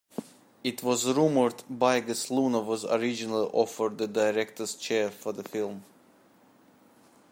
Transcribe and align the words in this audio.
It 0.63 0.81
was 0.81 1.05
rumoured 1.05 1.57
Bigas 1.71 2.31
Luna 2.31 2.59
was 2.61 2.85
originally 2.85 3.47
offered 3.53 3.99
the 3.99 4.07
directors 4.07 4.73
chair 4.73 5.11
for 5.11 5.31
the 5.31 5.43
film. 5.43 5.83